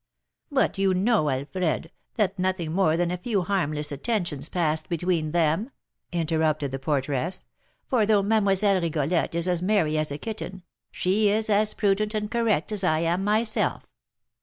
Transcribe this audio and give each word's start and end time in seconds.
"But 0.49 0.79
you 0.79 0.95
know, 0.95 1.29
Alfred, 1.29 1.91
that 2.15 2.39
nothing 2.39 2.71
more 2.73 2.97
than 2.97 3.11
a 3.11 3.19
few 3.19 3.43
harmless 3.43 3.91
attentions 3.91 4.49
passed 4.49 4.89
between 4.89 5.31
them," 5.31 5.69
interrupted 6.11 6.71
the 6.71 6.79
porteress; 6.79 7.45
"for, 7.85 8.07
though 8.07 8.23
Mlle. 8.23 8.79
Rigolette 8.81 9.35
is 9.35 9.47
as 9.47 9.61
merry 9.61 9.99
as 9.99 10.11
a 10.11 10.17
kitten, 10.17 10.63
she 10.91 11.29
is 11.29 11.51
as 11.51 11.75
prudent 11.75 12.15
and 12.15 12.31
correct 12.31 12.71
as 12.71 12.83
I 12.83 13.01
am 13.01 13.23
myself. 13.23 13.83